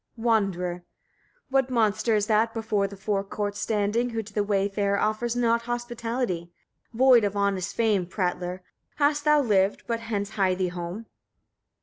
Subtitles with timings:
[0.17, 0.77] Wanderer.
[1.33, 1.41] 3.
[1.51, 5.61] What monster is that, before the fore court standing, who to the wayfarer offers not
[5.61, 6.51] hospitality?
[6.91, 8.63] Void of honest fame, prattler!
[8.95, 11.05] hast thou lived: but hence hie thee home.